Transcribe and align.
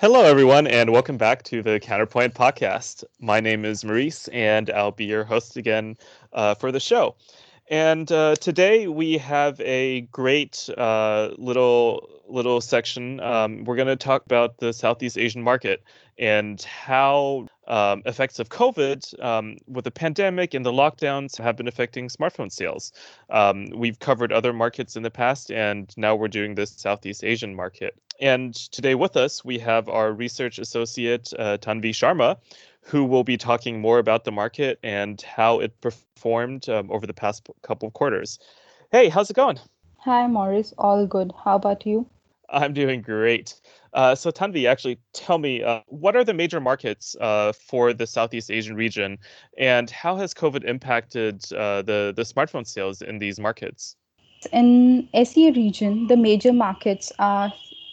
Hello, 0.00 0.22
everyone, 0.24 0.66
and 0.66 0.92
welcome 0.92 1.18
back 1.18 1.42
to 1.42 1.62
the 1.62 1.78
Counterpoint 1.78 2.32
podcast. 2.32 3.04
My 3.20 3.38
name 3.38 3.66
is 3.66 3.84
Maurice, 3.84 4.28
and 4.28 4.70
I'll 4.70 4.92
be 4.92 5.04
your 5.04 5.24
host 5.24 5.58
again 5.58 5.98
uh, 6.32 6.54
for 6.54 6.72
the 6.72 6.80
show. 6.80 7.16
And 7.68 8.10
uh, 8.10 8.36
today 8.36 8.88
we 8.88 9.18
have 9.18 9.60
a 9.60 10.00
great 10.10 10.70
uh, 10.78 11.32
little 11.36 12.08
little 12.26 12.62
section. 12.62 13.20
Um, 13.20 13.64
we're 13.64 13.76
going 13.76 13.88
to 13.88 13.96
talk 13.96 14.24
about 14.24 14.56
the 14.56 14.72
Southeast 14.72 15.18
Asian 15.18 15.42
market 15.42 15.82
and 16.18 16.62
how 16.62 17.48
um, 17.68 18.02
effects 18.06 18.38
of 18.38 18.48
COVID 18.48 19.22
um, 19.22 19.58
with 19.66 19.84
the 19.84 19.90
pandemic 19.90 20.54
and 20.54 20.64
the 20.64 20.72
lockdowns 20.72 21.36
have 21.36 21.56
been 21.56 21.68
affecting 21.68 22.08
smartphone 22.08 22.50
sales. 22.50 22.94
Um, 23.28 23.66
we've 23.74 23.98
covered 23.98 24.32
other 24.32 24.54
markets 24.54 24.96
in 24.96 25.02
the 25.02 25.10
past, 25.10 25.52
and 25.52 25.92
now 25.98 26.14
we're 26.14 26.28
doing 26.28 26.54
this 26.54 26.70
Southeast 26.70 27.22
Asian 27.22 27.54
market. 27.54 28.00
And 28.20 28.54
today 28.54 28.94
with 28.94 29.16
us, 29.16 29.44
we 29.44 29.58
have 29.60 29.88
our 29.88 30.12
research 30.12 30.58
associate, 30.58 31.32
uh, 31.38 31.56
Tanvi 31.56 31.90
Sharma, 31.90 32.36
who 32.82 33.04
will 33.04 33.24
be 33.24 33.38
talking 33.38 33.80
more 33.80 33.98
about 33.98 34.24
the 34.24 34.32
market 34.32 34.78
and 34.82 35.20
how 35.22 35.60
it 35.60 35.80
performed 35.80 36.68
um, 36.68 36.90
over 36.90 37.06
the 37.06 37.14
past 37.14 37.48
couple 37.62 37.88
of 37.88 37.94
quarters. 37.94 38.38
Hey, 38.92 39.08
how's 39.08 39.30
it 39.30 39.36
going? 39.36 39.58
Hi, 40.00 40.26
Maurice. 40.26 40.74
All 40.76 41.06
good. 41.06 41.32
How 41.44 41.56
about 41.56 41.86
you? 41.86 42.06
I'm 42.50 42.74
doing 42.74 43.00
great. 43.00 43.58
Uh, 43.94 44.14
so, 44.14 44.30
Tanvi, 44.30 44.68
actually, 44.68 44.98
tell 45.12 45.38
me 45.38 45.62
uh, 45.62 45.80
what 45.86 46.14
are 46.14 46.24
the 46.24 46.34
major 46.34 46.60
markets 46.60 47.16
uh, 47.20 47.52
for 47.52 47.92
the 47.92 48.06
Southeast 48.06 48.50
Asian 48.50 48.76
region, 48.76 49.18
and 49.56 49.88
how 49.88 50.16
has 50.16 50.34
COVID 50.34 50.64
impacted 50.64 51.50
uh, 51.52 51.82
the 51.82 52.12
the 52.14 52.22
smartphone 52.22 52.66
sales 52.66 53.02
in 53.02 53.18
these 53.18 53.38
markets? 53.38 53.96
In 54.52 55.08
SEA 55.24 55.52
region, 55.52 56.08
the 56.08 56.16
major 56.16 56.52
markets 56.52 57.12
are 57.18 57.52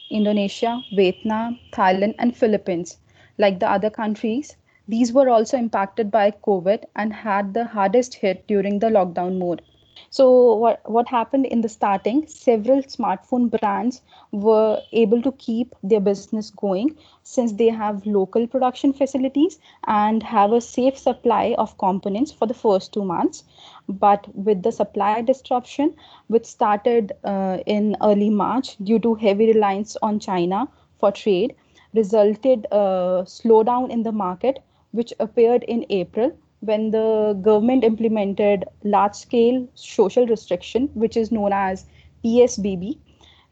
Indonesia, 0.10 0.84
Vietnam, 0.94 1.60
Thailand, 1.72 2.16
and 2.20 2.36
Philippines. 2.36 3.00
Like 3.38 3.60
the 3.60 3.70
other 3.70 3.90
countries, 3.90 4.56
these 4.88 5.14
were 5.14 5.30
also 5.30 5.58
impacted 5.58 6.12
by 6.12 6.32
COVID 6.32 6.86
and 6.96 7.14
had 7.14 7.54
the 7.54 7.66
hardest 7.66 8.16
hit 8.16 8.48
during 8.48 8.80
the 8.80 8.88
lockdown 8.90 9.38
mode. 9.38 9.62
So 10.10 10.56
what 10.56 10.82
what 10.90 11.08
happened 11.08 11.46
in 11.46 11.62
the 11.62 11.70
starting? 11.70 12.28
Several 12.28 12.82
smartphone 12.84 13.50
brands 13.50 14.02
were 14.32 14.82
able 14.92 15.22
to 15.22 15.32
keep 15.34 15.76
their 15.84 16.00
business 16.00 16.50
going 16.50 16.96
since 17.24 17.54
they 17.54 17.70
have 17.70 18.06
local 18.06 18.48
production 18.48 18.94
facilities 18.94 19.60
and 19.86 20.24
have 20.24 20.52
a 20.52 20.62
safe 20.62 20.98
supply 20.98 21.56
of 21.58 21.78
components 21.78 22.32
for 22.32 22.48
the 22.48 22.54
first 22.54 22.94
two 22.94 23.04
months. 23.04 23.44
But 23.90 24.28
with 24.36 24.64
the 24.64 24.72
supply 24.72 25.22
disruption, 25.22 25.94
which 26.28 26.46
started 26.46 27.14
uh, 27.24 27.60
in 27.66 27.96
early 28.02 28.30
March 28.30 28.78
due 28.78 29.00
to 29.00 29.16
heavy 29.16 29.48
reliance 29.54 29.98
on 30.02 30.20
China 30.20 30.68
for 31.00 31.12
trade, 31.12 31.56
resulted 31.94 32.68
a 32.72 33.24
slowdown 33.26 33.90
in 33.90 34.04
the 34.04 34.12
market, 34.12 34.60
which 34.92 35.14
appeared 35.20 35.64
in 35.64 35.86
April 35.90 36.32
when 36.62 36.92
the 36.92 37.38
government 37.42 37.84
implemented 37.84 38.66
large 38.84 39.16
scale 39.16 39.68
social 39.76 40.26
restriction, 40.28 40.90
which 40.94 41.16
is 41.18 41.32
known 41.32 41.52
as 41.54 41.86
PSBB. 42.24 42.98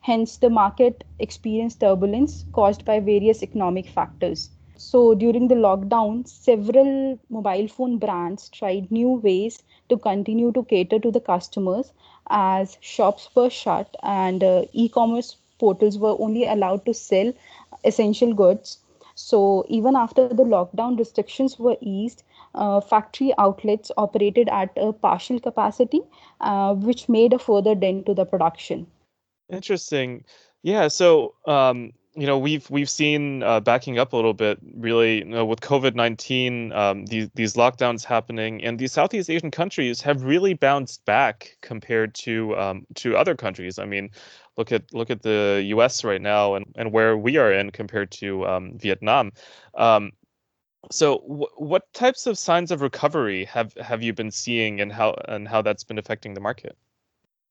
Hence, 0.02 0.38
the 0.38 0.50
market 0.50 1.04
experienced 1.20 1.80
turbulence 1.82 2.46
caused 2.54 2.86
by 2.86 3.00
various 3.00 3.42
economic 3.44 3.88
factors. 3.88 4.50
So, 4.78 5.14
during 5.16 5.48
the 5.48 5.56
lockdown, 5.56 6.28
several 6.28 7.20
mobile 7.30 7.68
phone 7.68 7.98
brands 7.98 8.50
tried 8.50 8.92
new 8.92 9.10
ways 9.12 9.64
to 9.90 9.98
continue 9.98 10.52
to 10.52 10.64
cater 10.64 11.00
to 11.00 11.12
the 11.12 11.20
customers 11.22 11.94
as 12.30 12.78
shops 12.82 13.30
were 13.36 13.50
shut 13.50 13.96
and 14.04 14.44
uh, 14.44 14.66
e 14.74 14.90
commerce 14.90 15.38
portals 15.60 15.98
were 15.98 16.16
only 16.20 16.46
allowed 16.46 16.86
to 16.86 16.94
sell 16.94 17.34
essential 17.84 18.34
goods. 18.34 18.80
So, 19.16 19.66
even 19.70 19.96
after 19.96 20.28
the 20.28 20.38
lockdown 20.44 20.98
restrictions 20.98 21.58
were 21.60 21.78
eased, 21.80 22.24
uh, 22.56 22.82
factory 22.82 23.34
outlets 23.38 23.92
operated 23.98 24.50
at 24.50 24.72
a 24.78 24.94
partial 24.94 25.40
capacity, 25.40 26.02
uh, 26.42 26.74
which 26.74 27.08
made 27.08 27.34
a 27.34 27.40
further 27.40 27.76
dent 27.76 28.06
to 28.06 28.14
the 28.14 28.26
production. 28.26 28.88
Interesting. 29.50 30.24
Yeah. 30.64 30.88
So, 30.88 31.36
um, 31.46 31.94
you 32.16 32.26
know, 32.26 32.38
we've 32.40 32.70
we've 32.70 32.90
seen 32.90 33.44
uh, 33.44 33.60
backing 33.60 34.00
up 34.00 34.14
a 34.14 34.16
little 34.16 34.34
bit, 34.34 34.58
really, 34.78 35.18
you 35.18 35.26
know, 35.26 35.46
with 35.46 35.60
COVID 35.60 35.96
nineteen, 35.96 36.72
um, 36.72 37.06
these 37.08 37.30
these 37.36 37.56
lockdowns 37.56 38.06
happening, 38.06 38.64
and 38.64 38.80
these 38.80 38.94
Southeast 38.94 39.30
Asian 39.30 39.52
countries 39.52 40.02
have 40.02 40.24
really 40.24 40.54
bounced 40.54 41.04
back 41.04 41.58
compared 41.62 42.16
to 42.16 42.56
um, 42.58 42.88
to 42.96 43.18
other 43.18 43.36
countries. 43.36 43.78
I 43.78 43.86
mean, 43.86 44.10
look 44.58 44.72
at 44.72 44.94
look 44.94 45.10
at 45.10 45.24
the 45.24 45.62
U.S. 45.68 46.06
right 46.06 46.22
now, 46.22 46.56
and 46.56 46.66
and 46.78 46.94
where 46.94 47.18
we 47.18 47.36
are 47.36 47.52
in 47.52 47.72
compared 47.72 48.12
to 48.12 48.48
um, 48.48 48.78
Vietnam. 48.78 49.34
Um, 49.76 50.14
so, 50.92 51.20
w- 51.20 51.48
what 51.58 51.92
types 51.94 52.28
of 52.28 52.38
signs 52.38 52.72
of 52.72 52.82
recovery 52.82 53.46
have 53.46 53.74
have 53.76 54.04
you 54.04 54.14
been 54.14 54.32
seeing, 54.32 54.82
and 54.82 54.92
how 54.92 55.14
and 55.28 55.48
how 55.48 55.62
that's 55.62 55.84
been 55.84 55.98
affecting 55.98 56.34
the 56.34 56.42
market? 56.42 56.78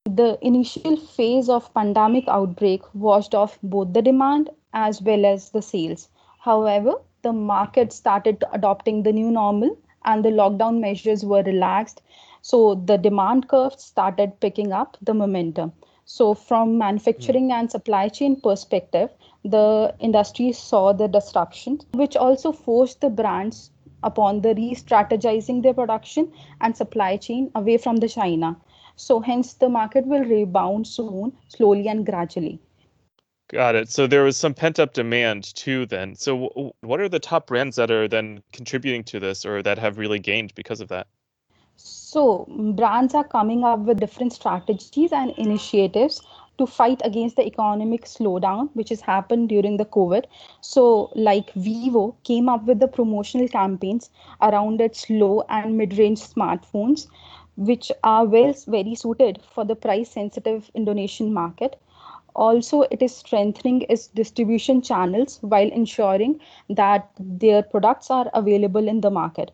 The 0.07 0.39
initial 0.43 0.97
phase 0.97 1.49
of 1.49 1.73
pandemic 1.75 2.29
outbreak 2.29 2.83
washed 2.95 3.35
off 3.35 3.59
both 3.63 3.93
the 3.93 4.03
demand 4.03 4.51
as 4.73 5.01
well 5.03 5.25
as 5.25 5.51
the 5.51 5.63
sales. 5.63 6.09
However, 6.39 6.95
the 7.23 7.33
market 7.33 7.93
started 7.93 8.45
adopting 8.53 9.03
the 9.03 9.13
new 9.13 9.31
normal, 9.31 9.79
and 10.05 10.25
the 10.25 10.31
lockdown 10.31 10.81
measures 10.81 11.25
were 11.25 11.43
relaxed. 11.43 12.03
So 12.43 12.75
the 12.75 12.99
demand 12.99 13.49
curve 13.49 13.81
started 13.81 14.39
picking 14.41 14.73
up 14.73 14.99
the 15.01 15.15
momentum. 15.15 15.73
So, 16.05 16.35
from 16.35 16.79
manufacturing 16.79 17.47
hmm. 17.47 17.53
and 17.53 17.71
supply 17.71 18.09
chain 18.09 18.41
perspective, 18.41 19.11
the 19.45 19.95
industry 20.01 20.53
saw 20.53 20.93
the 20.93 21.09
disruption, 21.09 21.81
which 21.93 22.17
also 22.17 22.53
forced 22.53 23.01
the 23.01 23.11
brands 23.11 23.71
upon 24.03 24.43
the 24.43 24.55
re-strategizing 24.55 25.63
their 25.63 25.75
production 25.75 26.33
and 26.61 26.77
supply 26.77 27.17
chain 27.17 27.51
away 27.55 27.79
from 27.79 27.97
the 27.97 28.09
China. 28.09 28.57
So 28.97 29.21
hence 29.21 29.55
the 29.55 29.69
market 29.69 30.07
will 30.07 30.25
rebound 30.25 30.87
soon, 30.87 31.33
slowly 31.49 31.89
and 31.89 32.07
gradually. 32.07 32.61
Got 33.49 33.75
it. 33.75 33.91
So 33.91 34.07
there 34.07 34.23
was 34.23 34.37
some 34.37 34.55
pent 34.55 34.79
up 34.79 34.95
demand 34.95 35.55
too 35.55 35.87
then. 35.87 36.15
So 36.15 36.49
w- 36.49 36.73
what 36.81 37.01
are 37.01 37.09
the 37.09 37.19
top 37.19 37.47
brands 37.47 37.77
that 37.77 37.91
are 37.91 38.09
then 38.09 38.43
contributing 38.53 39.05
to 39.05 39.21
this 39.21 39.45
or 39.45 39.63
that 39.63 39.79
have 39.79 39.99
really 39.99 40.19
gained 40.19 40.55
because 40.55 40.81
of 40.81 40.89
that? 40.89 41.09
So 41.77 42.47
brands 42.75 43.15
are 43.15 43.23
coming 43.23 43.63
up 43.65 43.79
with 43.81 44.01
different 44.01 44.33
strategies 44.33 45.13
and 45.13 45.31
initiatives 45.37 46.21
to 46.59 46.67
fight 46.67 47.01
against 47.05 47.37
the 47.37 47.47
economic 47.47 48.05
slowdown 48.07 48.71
which 48.75 48.89
has 48.89 49.01
happened 49.01 49.49
during 49.49 49.77
the 49.77 49.85
covid. 49.85 50.25
So 50.61 51.11
like 51.15 51.53
vivo 51.53 52.17
came 52.25 52.49
up 52.49 52.65
with 52.65 52.81
the 52.81 52.89
promotional 52.89 53.47
campaigns 53.49 54.11
around 54.43 54.81
its 54.81 55.09
low 55.09 55.45
and 55.49 55.77
mid-range 55.79 56.21
smartphones 56.21 57.07
which 57.57 57.93
are 58.03 58.25
well 58.25 58.53
very 58.67 58.95
suited 58.97 59.41
for 59.43 59.65
the 59.65 59.77
price 59.77 60.11
sensitive 60.11 60.71
indonesian 60.75 61.33
market. 61.33 61.81
Also 62.35 62.83
it 62.83 63.01
is 63.03 63.15
strengthening 63.15 63.83
its 63.89 64.09
distribution 64.09 64.83
channels 64.83 65.39
while 65.43 65.71
ensuring 65.71 66.41
that 66.69 67.11
their 67.19 67.63
products 67.63 68.11
are 68.11 68.29
available 68.35 68.89
in 68.89 69.01
the 69.01 69.11
market 69.11 69.53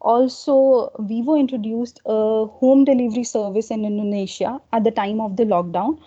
also 0.00 0.90
vivo 1.00 1.34
introduced 1.34 2.00
a 2.06 2.46
home 2.60 2.84
delivery 2.84 3.24
service 3.24 3.70
in 3.70 3.84
indonesia 3.84 4.60
at 4.72 4.84
the 4.84 4.90
time 4.90 5.20
of 5.20 5.36
the 5.36 5.44
lockdown 5.44 5.98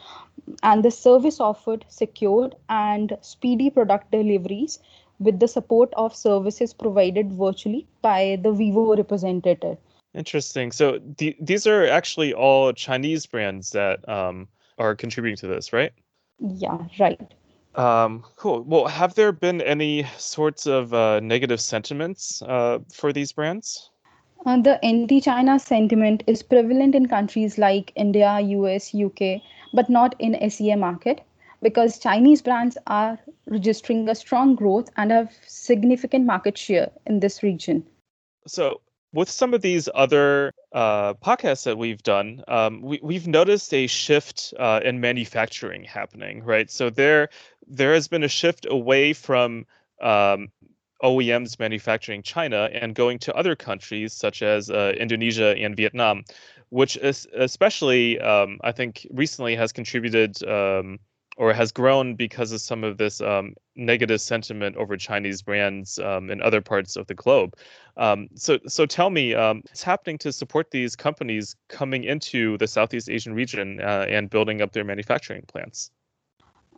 and 0.61 0.83
the 0.83 0.91
service 0.91 1.39
offered 1.39 1.85
secured 1.87 2.55
and 2.69 3.17
speedy 3.21 3.69
product 3.69 4.11
deliveries 4.11 4.79
with 5.19 5.39
the 5.39 5.47
support 5.47 5.93
of 5.95 6.15
services 6.15 6.73
provided 6.73 7.31
virtually 7.33 7.87
by 8.01 8.37
the 8.41 8.51
Vivo 8.51 8.95
representative. 8.95 9.77
Interesting. 10.13 10.71
So 10.71 10.99
th- 11.17 11.37
these 11.39 11.65
are 11.65 11.87
actually 11.87 12.33
all 12.33 12.73
Chinese 12.73 13.25
brands 13.25 13.71
that 13.71 14.07
um, 14.07 14.47
are 14.77 14.95
contributing 14.95 15.37
to 15.37 15.47
this, 15.47 15.73
right? 15.73 15.91
Yeah, 16.39 16.77
right. 16.99 17.19
Um, 17.75 18.23
cool. 18.35 18.61
Well, 18.63 18.85
have 18.87 19.15
there 19.15 19.31
been 19.31 19.61
any 19.61 20.05
sorts 20.17 20.67
of 20.67 20.93
uh, 20.93 21.19
negative 21.19 21.59
sentiments 21.59 22.41
uh, 22.43 22.79
for 22.91 23.11
these 23.11 23.31
brands? 23.31 23.89
Uh, 24.45 24.61
the 24.61 24.83
anti-China 24.83 25.57
sentiment 25.57 26.23
is 26.27 26.43
prevalent 26.43 26.95
in 26.95 27.07
countries 27.07 27.57
like 27.57 27.91
India, 27.95 28.39
US, 28.41 28.93
UK, 28.93 29.41
but 29.73 29.89
not 29.89 30.15
in 30.19 30.49
SEA 30.49 30.75
market 30.75 31.21
because 31.61 31.97
Chinese 31.97 32.41
brands 32.41 32.77
are 32.87 33.17
registering 33.47 34.07
a 34.09 34.15
strong 34.15 34.53
growth 34.53 34.89
and 34.97 35.11
have 35.11 35.33
significant 35.47 36.25
market 36.25 36.57
share 36.57 36.91
in 37.07 37.21
this 37.21 37.41
region. 37.41 37.85
So, 38.45 38.81
with 39.13 39.29
some 39.29 39.53
of 39.53 39.61
these 39.61 39.87
other 39.93 40.51
uh, 40.73 41.13
podcasts 41.13 41.63
that 41.65 41.77
we've 41.77 42.01
done, 42.01 42.43
um, 42.47 42.81
we, 42.81 42.99
we've 43.03 43.27
noticed 43.27 43.73
a 43.73 43.87
shift 43.87 44.53
uh, 44.59 44.79
in 44.83 44.99
manufacturing 44.99 45.83
happening, 45.83 46.43
right? 46.43 46.69
So 46.69 46.89
there, 46.89 47.29
there 47.67 47.93
has 47.93 48.07
been 48.07 48.23
a 48.23 48.27
shift 48.27 48.65
away 48.67 49.13
from 49.13 49.65
um, 50.01 50.49
OEMs 51.03 51.59
manufacturing 51.59 52.23
China 52.23 52.69
and 52.73 52.95
going 52.95 53.19
to 53.19 53.35
other 53.35 53.55
countries 53.55 54.13
such 54.13 54.41
as 54.41 54.69
uh, 54.69 54.93
Indonesia 54.97 55.55
and 55.57 55.75
Vietnam, 55.75 56.23
which 56.69 56.97
is 56.97 57.27
especially 57.35 58.19
um, 58.19 58.59
I 58.63 58.71
think 58.71 59.05
recently 59.11 59.55
has 59.55 59.71
contributed 59.71 60.41
um, 60.43 60.99
or 61.37 61.53
has 61.53 61.71
grown 61.71 62.15
because 62.15 62.51
of 62.51 62.61
some 62.61 62.83
of 62.83 62.97
this 62.97 63.21
um, 63.21 63.55
negative 63.75 64.21
sentiment 64.21 64.75
over 64.77 64.95
Chinese 64.97 65.41
brands 65.41 65.97
um, 65.99 66.29
in 66.29 66.41
other 66.41 66.61
parts 66.61 66.95
of 66.95 67.07
the 67.07 67.13
globe. 67.13 67.55
Um, 67.97 68.27
so, 68.35 68.59
so 68.67 68.85
tell 68.85 69.09
me, 69.09 69.33
um, 69.33 69.61
what's 69.65 69.83
happening 69.83 70.17
to 70.19 70.31
support 70.31 70.71
these 70.71 70.95
companies 70.95 71.55
coming 71.69 72.03
into 72.03 72.57
the 72.57 72.67
Southeast 72.67 73.09
Asian 73.09 73.33
region 73.33 73.81
uh, 73.81 74.05
and 74.07 74.29
building 74.29 74.61
up 74.61 74.73
their 74.73 74.83
manufacturing 74.83 75.43
plants? 75.47 75.91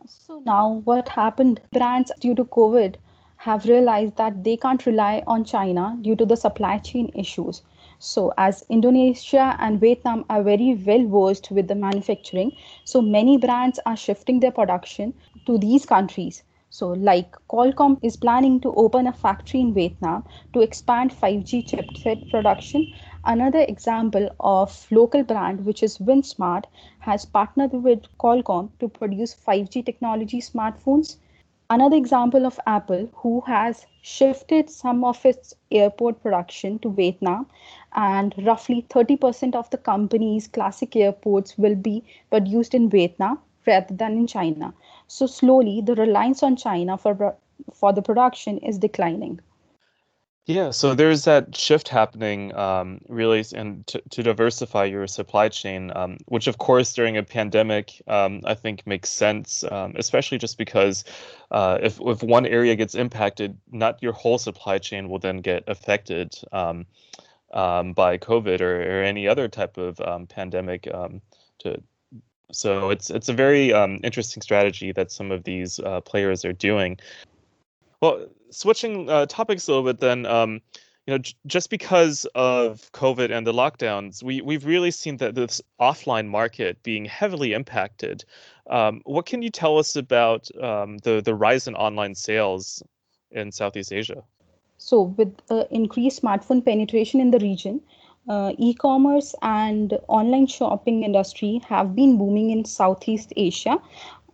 So 0.06 0.42
now, 0.44 0.82
what 0.84 1.08
happened? 1.08 1.60
Brands 1.72 2.12
due 2.20 2.34
to 2.34 2.44
COVID 2.44 2.96
have 3.38 3.64
realized 3.66 4.16
that 4.16 4.44
they 4.44 4.56
can't 4.56 4.84
rely 4.86 5.22
on 5.26 5.44
China 5.44 5.96
due 6.00 6.16
to 6.16 6.24
the 6.24 6.36
supply 6.36 6.78
chain 6.78 7.10
issues. 7.14 7.62
So, 7.98 8.32
as 8.38 8.64
Indonesia 8.68 9.56
and 9.58 9.78
Vietnam 9.78 10.24
are 10.30 10.42
very 10.42 10.74
well 10.74 11.06
versed 11.06 11.50
with 11.50 11.68
the 11.68 11.74
manufacturing, 11.74 12.52
so 12.84 13.02
many 13.02 13.36
brands 13.36 13.78
are 13.84 13.96
shifting 13.96 14.40
their 14.40 14.50
production 14.50 15.12
to 15.46 15.58
these 15.58 15.84
countries. 15.84 16.42
So, 16.70 16.88
like 16.88 17.36
Qualcomm 17.48 17.98
is 18.02 18.16
planning 18.16 18.60
to 18.60 18.72
open 18.74 19.06
a 19.06 19.12
factory 19.12 19.60
in 19.60 19.74
Vietnam 19.74 20.24
to 20.52 20.60
expand 20.60 21.12
5G 21.12 21.62
chipset 21.62 22.30
production. 22.30 22.92
Another 23.24 23.60
example 23.60 24.28
of 24.40 24.86
local 24.90 25.22
brand, 25.22 25.64
which 25.66 25.82
is 25.82 25.98
VinSmart, 25.98 26.64
has 27.00 27.24
partnered 27.24 27.72
with 27.72 28.04
Qualcomm 28.18 28.70
to 28.80 28.88
produce 28.88 29.34
5G 29.34 29.82
technology 29.82 30.40
smartphones. 30.40 31.16
Another 31.68 31.96
example 31.96 32.46
of 32.46 32.60
Apple, 32.66 33.08
who 33.14 33.40
has 33.40 33.86
shifted 34.00 34.70
some 34.70 35.02
of 35.02 35.26
its 35.26 35.52
AirPod 35.72 36.20
production 36.22 36.78
to 36.78 36.90
Vietnam, 36.92 37.46
and 37.92 38.34
roughly 38.46 38.86
30% 38.88 39.56
of 39.56 39.68
the 39.70 39.76
company's 39.78 40.46
classic 40.46 40.92
AirPods 40.92 41.58
will 41.58 41.74
be 41.74 42.04
produced 42.30 42.72
in 42.74 42.88
Vietnam 42.88 43.40
rather 43.66 43.94
than 43.94 44.12
in 44.12 44.26
China. 44.28 44.74
So 45.08 45.26
slowly, 45.26 45.80
the 45.80 45.96
reliance 45.96 46.42
on 46.42 46.56
China 46.56 46.96
for 46.96 47.36
for 47.72 47.92
the 47.92 48.02
production 48.02 48.58
is 48.58 48.78
declining. 48.78 49.40
Yeah, 50.48 50.70
so 50.70 50.94
there's 50.94 51.24
that 51.24 51.56
shift 51.56 51.88
happening, 51.88 52.54
um, 52.54 53.00
really, 53.08 53.44
and 53.52 53.84
to, 53.88 54.00
to 54.10 54.22
diversify 54.22 54.84
your 54.84 55.08
supply 55.08 55.48
chain, 55.48 55.90
um, 55.96 56.18
which 56.26 56.46
of 56.46 56.58
course 56.58 56.94
during 56.94 57.16
a 57.16 57.24
pandemic, 57.24 58.00
um, 58.06 58.42
I 58.44 58.54
think 58.54 58.86
makes 58.86 59.10
sense, 59.10 59.64
um, 59.64 59.94
especially 59.96 60.38
just 60.38 60.56
because 60.56 61.02
uh, 61.50 61.78
if 61.82 61.98
if 62.00 62.22
one 62.22 62.46
area 62.46 62.76
gets 62.76 62.94
impacted, 62.94 63.58
not 63.72 64.00
your 64.00 64.12
whole 64.12 64.38
supply 64.38 64.78
chain 64.78 65.08
will 65.08 65.18
then 65.18 65.38
get 65.38 65.64
affected 65.66 66.36
um, 66.52 66.86
um, 67.52 67.92
by 67.92 68.16
COVID 68.16 68.60
or, 68.60 68.82
or 68.82 69.02
any 69.02 69.26
other 69.26 69.48
type 69.48 69.76
of 69.76 69.98
pandemic. 70.28 70.82
to 71.58 71.82
so 72.52 72.90
it's 72.90 73.10
it's 73.10 73.28
a 73.28 73.34
very 73.34 73.70
interesting 74.04 74.42
strategy 74.42 74.92
that 74.92 75.10
some 75.10 75.32
of 75.32 75.42
these 75.42 75.80
uh, 75.80 76.00
players 76.02 76.44
are 76.44 76.52
doing. 76.52 76.98
Well, 78.00 78.28
switching 78.50 79.08
uh, 79.08 79.26
topics 79.26 79.68
a 79.68 79.72
little 79.72 79.84
bit, 79.84 80.00
then, 80.00 80.26
um, 80.26 80.60
you 81.06 81.14
know, 81.14 81.18
j- 81.18 81.34
just 81.46 81.70
because 81.70 82.26
of 82.34 82.90
COVID 82.92 83.30
and 83.30 83.46
the 83.46 83.52
lockdowns, 83.52 84.22
we 84.22 84.40
we've 84.40 84.64
really 84.64 84.90
seen 84.90 85.18
that 85.18 85.34
this 85.34 85.60
offline 85.80 86.28
market 86.28 86.82
being 86.82 87.04
heavily 87.04 87.52
impacted. 87.52 88.24
Um, 88.68 89.02
what 89.04 89.26
can 89.26 89.42
you 89.42 89.50
tell 89.50 89.78
us 89.78 89.96
about 89.96 90.48
um, 90.60 90.98
the 90.98 91.20
the 91.20 91.34
rise 91.34 91.68
in 91.68 91.74
online 91.76 92.14
sales 92.14 92.82
in 93.30 93.52
Southeast 93.52 93.92
Asia? 93.92 94.22
So, 94.78 95.02
with 95.02 95.34
uh, 95.50 95.64
increased 95.70 96.22
smartphone 96.22 96.64
penetration 96.64 97.20
in 97.20 97.30
the 97.30 97.38
region, 97.38 97.80
uh, 98.28 98.52
e-commerce 98.58 99.34
and 99.42 99.98
online 100.08 100.46
shopping 100.46 101.02
industry 101.04 101.60
have 101.68 101.94
been 101.94 102.18
booming 102.18 102.50
in 102.50 102.64
Southeast 102.64 103.32
Asia 103.36 103.78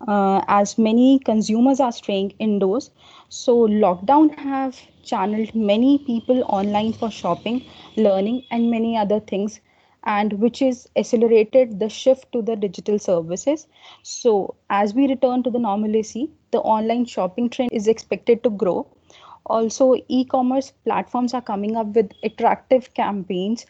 uh, 0.09 0.43
as 0.49 0.79
many 0.79 1.19
consumers 1.19 1.81
are 1.81 1.93
staying 1.93 2.33
indoors. 2.39 2.91
So 3.29 3.69
lockdown 3.69 4.37
have 4.39 4.81
channeled 5.03 5.55
many 5.55 5.99
people 5.99 6.45
online 6.49 6.93
for 6.93 7.11
shopping 7.11 7.65
learning 7.97 8.45
and 8.51 8.71
many 8.71 8.97
other 8.97 9.21
things 9.21 9.61
and 10.05 10.33
which 10.35 10.61
is 10.63 10.89
accelerated 10.97 11.79
the 11.79 11.89
shift 11.89 12.33
to 12.33 12.43
the 12.43 12.57
digital 12.57 12.99
services. 12.99 13.67
So 14.03 14.57
as 14.71 14.95
we 14.95 15.09
return 15.09 15.43
to 15.45 15.51
the 15.51 15.59
normalcy 15.59 16.31
the 16.51 16.61
online 16.61 17.05
shopping 17.05 17.49
trend 17.49 17.73
is 17.73 17.89
expected 17.89 18.43
to 18.45 18.51
grow. 18.51 18.87
Also 19.47 19.97
e-commerce 20.09 20.73
platforms 20.85 21.35
are 21.35 21.41
coming 21.41 21.77
up 21.77 21.89
with 21.89 22.13
attractive 22.23 22.95
campaigns 22.95 23.67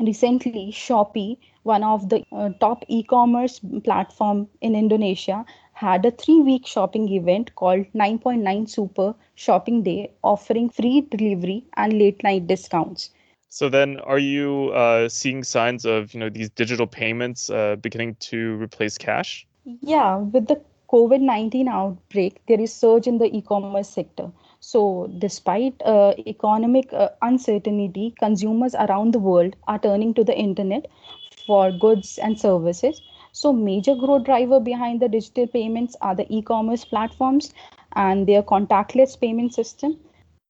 recently 0.00 0.70
shopee 0.72 1.38
one 1.64 1.82
of 1.82 2.08
the 2.10 2.22
uh, 2.30 2.50
top 2.60 2.84
e-commerce 2.88 3.60
platform 3.82 4.48
in 4.60 4.76
Indonesia, 4.76 5.44
had 5.72 6.04
a 6.04 6.10
three-week 6.10 6.66
shopping 6.66 7.08
event 7.08 7.54
called 7.56 7.86
9.9 7.94 8.68
Super 8.68 9.14
Shopping 9.34 9.82
Day, 9.82 10.10
offering 10.22 10.68
free 10.68 11.00
delivery 11.00 11.64
and 11.76 11.92
late-night 11.94 12.46
discounts. 12.46 13.10
So 13.48 13.68
then, 13.68 13.98
are 14.00 14.18
you 14.18 14.70
uh, 14.74 15.08
seeing 15.08 15.42
signs 15.42 15.84
of 15.84 16.12
you 16.12 16.20
know 16.20 16.28
these 16.28 16.50
digital 16.50 16.86
payments 16.86 17.50
uh, 17.50 17.76
beginning 17.76 18.16
to 18.20 18.56
replace 18.60 18.98
cash? 18.98 19.46
Yeah, 19.64 20.16
with 20.16 20.48
the 20.48 20.60
COVID 20.92 21.20
19 21.20 21.68
outbreak, 21.68 22.40
there 22.46 22.60
is 22.60 22.72
surge 22.72 23.06
in 23.06 23.18
the 23.18 23.34
e 23.36 23.40
commerce 23.42 23.88
sector. 23.88 24.30
So, 24.60 25.10
despite 25.18 25.80
uh, 25.84 26.14
economic 26.26 26.92
uh, 26.92 27.08
uncertainty, 27.22 28.14
consumers 28.18 28.74
around 28.74 29.12
the 29.12 29.18
world 29.18 29.56
are 29.66 29.78
turning 29.78 30.14
to 30.14 30.24
the 30.24 30.36
internet 30.36 30.86
for 31.46 31.70
goods 31.72 32.18
and 32.18 32.38
services. 32.38 33.00
So, 33.32 33.52
major 33.52 33.94
growth 33.94 34.24
driver 34.24 34.60
behind 34.60 35.00
the 35.00 35.08
digital 35.08 35.46
payments 35.46 35.96
are 36.00 36.14
the 36.14 36.26
e-commerce 36.34 36.84
platforms 36.84 37.52
and 37.96 38.26
their 38.26 38.42
contactless 38.42 39.20
payment 39.20 39.54
system. 39.54 39.98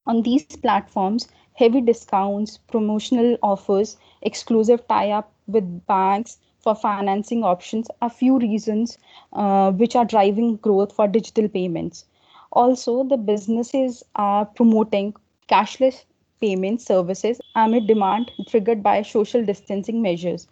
On 0.06 0.22
these 0.22 0.44
platforms, 0.56 1.28
heavy 1.54 1.80
discounts, 1.80 2.58
promotional 2.58 3.38
offers, 3.42 3.96
exclusive 4.22 4.86
tie-up 4.86 5.32
with 5.46 5.86
banks 5.86 6.38
for 6.64 6.74
financing 6.74 7.44
options 7.44 7.90
are 8.02 8.10
few 8.10 8.38
reasons 8.38 8.98
uh, 9.34 9.72
which 9.72 9.96
are 9.96 10.06
driving 10.06 10.56
growth 10.56 10.92
for 10.94 11.08
digital 11.08 11.48
payments. 11.48 12.06
Also, 12.52 13.04
the 13.04 13.18
businesses 13.18 14.02
are 14.16 14.46
promoting 14.46 15.14
cashless 15.48 16.04
payment 16.40 16.80
services 16.80 17.40
amid 17.56 17.86
demand 17.86 18.32
triggered 18.48 18.82
by 18.82 19.02
social 19.02 19.44
distancing 19.44 20.02
measures. 20.02 20.48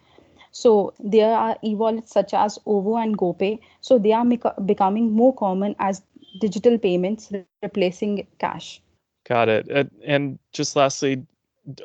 So 0.52 0.94
there 1.00 1.34
are 1.34 1.56
e-wallets 1.64 2.12
such 2.12 2.34
as 2.34 2.58
OVO 2.66 2.96
and 2.96 3.18
GoPay. 3.18 3.60
So 3.80 3.98
they 3.98 4.12
are 4.12 4.26
becoming 4.66 5.12
more 5.12 5.34
common 5.34 5.76
as 5.78 6.02
digital 6.40 6.78
payments 6.78 7.32
replacing 7.32 8.26
cash. 8.38 8.82
Got 9.24 9.48
it. 9.48 9.90
And 10.04 10.38
just 10.52 10.76
lastly, 10.76 11.26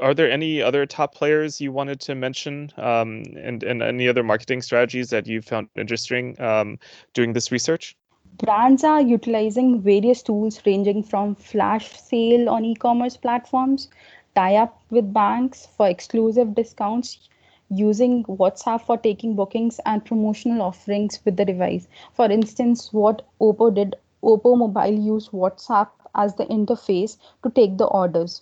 are 0.01 0.13
there 0.13 0.29
any 0.29 0.61
other 0.61 0.85
top 0.85 1.13
players 1.13 1.61
you 1.61 1.71
wanted 1.71 1.99
to 2.01 2.15
mention 2.15 2.71
um, 2.77 3.23
and, 3.35 3.61
and 3.63 3.83
any 3.83 4.07
other 4.07 4.23
marketing 4.23 4.61
strategies 4.61 5.11
that 5.11 5.27
you 5.27 5.41
found 5.41 5.69
interesting 5.75 6.39
um, 6.41 6.79
doing 7.13 7.33
this 7.33 7.51
research? 7.51 7.95
Brands 8.37 8.83
are 8.83 9.01
utilizing 9.01 9.81
various 9.81 10.23
tools 10.23 10.61
ranging 10.65 11.03
from 11.03 11.35
flash 11.35 11.99
sale 11.99 12.49
on 12.49 12.65
e 12.65 12.75
commerce 12.75 13.17
platforms, 13.17 13.87
tie 14.35 14.55
up 14.55 14.81
with 14.89 15.13
banks 15.13 15.67
for 15.77 15.87
exclusive 15.87 16.55
discounts, 16.55 17.29
using 17.69 18.23
WhatsApp 18.25 18.81
for 18.81 18.97
taking 18.97 19.35
bookings 19.35 19.79
and 19.85 20.03
promotional 20.03 20.61
offerings 20.61 21.19
with 21.25 21.37
the 21.37 21.45
device. 21.45 21.87
For 22.13 22.29
instance, 22.31 22.91
what 22.93 23.27
Oppo 23.39 23.73
did, 23.73 23.95
Oppo 24.23 24.57
Mobile 24.57 24.99
used 24.99 25.31
WhatsApp 25.31 25.89
as 26.15 26.35
the 26.35 26.45
interface 26.45 27.17
to 27.43 27.49
take 27.49 27.77
the 27.77 27.85
orders. 27.85 28.41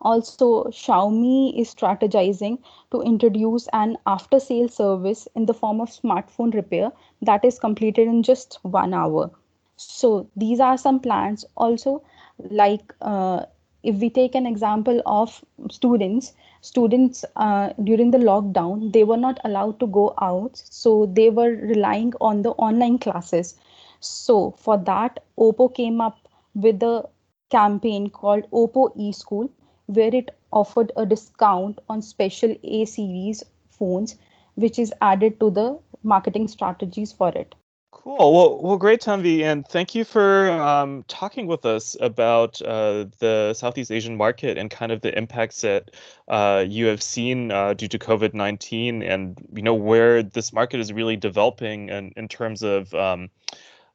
Also, 0.00 0.64
Xiaomi 0.64 1.58
is 1.58 1.74
strategizing 1.74 2.58
to 2.90 3.02
introduce 3.02 3.68
an 3.72 3.98
after 4.06 4.40
sale 4.40 4.68
service 4.68 5.28
in 5.34 5.46
the 5.46 5.54
form 5.54 5.80
of 5.80 5.90
smartphone 5.90 6.54
repair 6.54 6.92
that 7.22 7.44
is 7.44 7.58
completed 7.58 8.08
in 8.08 8.22
just 8.22 8.58
one 8.62 8.94
hour. 8.94 9.30
So, 9.76 10.28
these 10.36 10.60
are 10.60 10.76
some 10.78 11.00
plans. 11.00 11.44
Also, 11.56 12.02
like 12.38 12.94
uh, 13.00 13.44
if 13.82 13.96
we 13.96 14.10
take 14.10 14.34
an 14.34 14.46
example 14.46 15.02
of 15.06 15.44
students, 15.70 16.32
students 16.60 17.24
uh, 17.36 17.70
during 17.84 18.10
the 18.10 18.18
lockdown 18.18 18.92
they 18.92 19.04
were 19.04 19.16
not 19.16 19.38
allowed 19.44 19.78
to 19.80 19.86
go 19.86 20.14
out 20.20 20.62
so 20.68 21.06
they 21.06 21.30
were 21.30 21.50
relying 21.72 22.12
on 22.20 22.42
the 22.42 22.50
online 22.50 22.98
classes 22.98 23.54
so 24.00 24.50
for 24.58 24.76
that 24.76 25.20
oppo 25.38 25.72
came 25.74 26.00
up 26.00 26.18
with 26.54 26.82
a 26.82 27.08
campaign 27.50 28.08
called 28.10 28.44
oppo 28.50 28.90
e-school 28.96 29.50
where 29.98 30.14
it 30.14 30.34
offered 30.52 30.92
a 30.96 31.06
discount 31.06 31.78
on 31.88 32.02
special 32.02 32.56
a 32.62 32.84
series 32.84 33.44
phones 33.78 34.16
which 34.54 34.78
is 34.78 34.92
added 35.00 35.38
to 35.40 35.50
the 35.50 35.68
marketing 36.02 36.48
strategies 36.48 37.12
for 37.12 37.30
it 37.44 37.54
Cool. 37.92 38.16
Well, 38.16 38.62
well, 38.62 38.76
great, 38.78 39.02
Tanvi, 39.02 39.42
and 39.42 39.66
thank 39.66 39.94
you 39.94 40.04
for 40.04 40.48
um, 40.52 41.04
talking 41.08 41.46
with 41.46 41.66
us 41.66 41.96
about 42.00 42.62
uh, 42.62 43.06
the 43.18 43.52
Southeast 43.52 43.90
Asian 43.90 44.16
market 44.16 44.56
and 44.56 44.70
kind 44.70 44.92
of 44.92 45.00
the 45.00 45.16
impacts 45.18 45.60
that 45.62 45.90
uh, 46.28 46.64
you 46.66 46.86
have 46.86 47.02
seen 47.02 47.50
uh, 47.50 47.74
due 47.74 47.88
to 47.88 47.98
COVID 47.98 48.32
nineteen, 48.32 49.02
and 49.02 49.36
you 49.52 49.62
know 49.62 49.74
where 49.74 50.22
this 50.22 50.52
market 50.52 50.78
is 50.78 50.92
really 50.92 51.16
developing, 51.16 51.90
and 51.90 52.12
in 52.16 52.28
terms 52.28 52.62
of 52.62 52.94
um, 52.94 53.28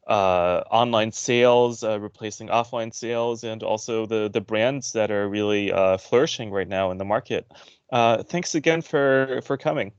uh, 0.08 0.62
online 0.70 1.12
sales 1.12 1.84
uh, 1.84 2.00
replacing 2.00 2.48
offline 2.48 2.94
sales, 2.94 3.44
and 3.44 3.64
also 3.64 4.06
the 4.06 4.30
the 4.30 4.42
brands 4.42 4.92
that 4.94 5.12
are 5.12 5.28
really 5.28 5.72
uh, 5.72 5.98
flourishing 5.98 6.52
right 6.52 6.68
now 6.68 6.92
in 6.92 6.98
the 6.98 7.06
market. 7.06 7.52
thanks 7.92 8.56
again 8.56 8.82
for 8.82 9.42
for 9.44 9.58
coming. 9.58 9.92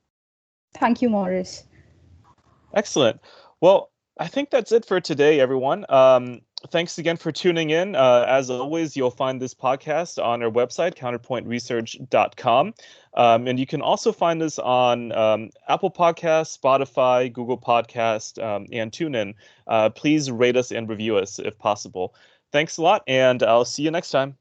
Thank 0.74 1.02
you, 1.02 1.08
Maurice. 1.08 1.64
Excellent. 2.74 3.20
Well, 3.60 3.90
I 4.18 4.28
think 4.28 4.50
that's 4.50 4.72
it 4.72 4.84
for 4.84 5.00
today, 5.00 5.40
everyone. 5.40 5.86
Um, 5.88 6.42
thanks 6.68 6.98
again 6.98 7.16
for 7.16 7.32
tuning 7.32 7.70
in. 7.70 7.94
Uh, 7.94 8.24
as 8.28 8.50
always, 8.50 8.96
you'll 8.96 9.10
find 9.10 9.40
this 9.40 9.54
podcast 9.54 10.22
on 10.22 10.42
our 10.42 10.50
website, 10.50 10.94
counterpointresearch.com. 10.94 12.74
Um, 13.14 13.46
and 13.46 13.58
you 13.58 13.66
can 13.66 13.80
also 13.82 14.12
find 14.12 14.42
us 14.42 14.58
on 14.58 15.12
um, 15.12 15.50
Apple 15.68 15.90
Podcasts, 15.90 16.58
Spotify, 16.58 17.32
Google 17.32 17.58
Podcast, 17.58 18.42
um, 18.42 18.66
and 18.72 18.92
TuneIn. 18.92 19.34
Uh, 19.66 19.90
please 19.90 20.30
rate 20.30 20.56
us 20.56 20.70
and 20.70 20.88
review 20.88 21.16
us 21.16 21.38
if 21.38 21.58
possible. 21.58 22.14
Thanks 22.52 22.76
a 22.76 22.82
lot, 22.82 23.02
and 23.06 23.42
I'll 23.42 23.64
see 23.64 23.82
you 23.82 23.90
next 23.90 24.10
time. 24.10 24.36